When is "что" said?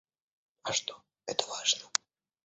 0.73-0.99